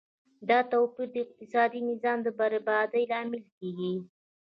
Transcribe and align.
دا 0.49 0.59
توپیر 0.71 1.07
د 1.13 1.15
اقتصادي 1.25 1.81
نظام 1.89 2.17
د 2.23 2.27
بربادۍ 2.39 3.03
لامل 3.11 3.43
کیږي. 3.59 3.93